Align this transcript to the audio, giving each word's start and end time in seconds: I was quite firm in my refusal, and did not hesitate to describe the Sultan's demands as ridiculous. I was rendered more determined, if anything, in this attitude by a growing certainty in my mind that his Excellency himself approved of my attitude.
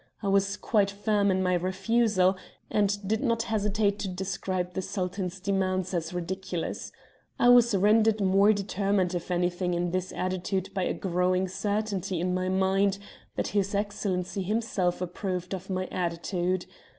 I 0.23 0.29
was 0.29 0.57
quite 0.57 0.89
firm 0.89 1.29
in 1.29 1.43
my 1.43 1.53
refusal, 1.53 2.35
and 2.71 3.07
did 3.07 3.21
not 3.21 3.43
hesitate 3.43 3.99
to 3.99 4.07
describe 4.07 4.73
the 4.73 4.81
Sultan's 4.81 5.39
demands 5.39 5.93
as 5.93 6.11
ridiculous. 6.11 6.91
I 7.37 7.49
was 7.49 7.75
rendered 7.75 8.19
more 8.19 8.51
determined, 8.51 9.13
if 9.13 9.29
anything, 9.29 9.75
in 9.75 9.91
this 9.91 10.11
attitude 10.11 10.73
by 10.73 10.85
a 10.85 10.93
growing 10.95 11.47
certainty 11.47 12.19
in 12.19 12.33
my 12.33 12.49
mind 12.49 12.97
that 13.35 13.49
his 13.49 13.75
Excellency 13.75 14.41
himself 14.41 15.01
approved 15.01 15.53
of 15.53 15.69
my 15.69 15.85
attitude. 15.91 16.65